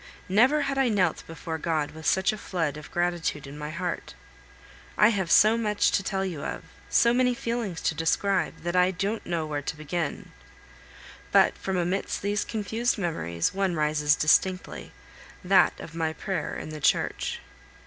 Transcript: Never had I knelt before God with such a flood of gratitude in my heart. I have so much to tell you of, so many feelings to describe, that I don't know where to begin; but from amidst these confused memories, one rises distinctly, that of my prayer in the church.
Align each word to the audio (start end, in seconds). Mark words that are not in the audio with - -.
Never 0.27 0.61
had 0.61 0.79
I 0.79 0.89
knelt 0.89 1.21
before 1.27 1.59
God 1.59 1.91
with 1.91 2.07
such 2.07 2.33
a 2.33 2.37
flood 2.39 2.75
of 2.75 2.89
gratitude 2.89 3.45
in 3.45 3.55
my 3.55 3.69
heart. 3.69 4.15
I 4.97 5.09
have 5.09 5.29
so 5.29 5.59
much 5.59 5.91
to 5.91 6.01
tell 6.01 6.25
you 6.25 6.41
of, 6.43 6.63
so 6.89 7.13
many 7.13 7.35
feelings 7.35 7.81
to 7.81 7.93
describe, 7.93 8.61
that 8.63 8.75
I 8.75 8.89
don't 8.89 9.23
know 9.27 9.45
where 9.45 9.61
to 9.61 9.77
begin; 9.77 10.31
but 11.31 11.55
from 11.55 11.77
amidst 11.77 12.23
these 12.23 12.43
confused 12.43 12.97
memories, 12.97 13.53
one 13.53 13.75
rises 13.75 14.15
distinctly, 14.15 14.91
that 15.43 15.79
of 15.79 15.93
my 15.93 16.13
prayer 16.13 16.55
in 16.57 16.69
the 16.69 16.81
church. 16.81 17.39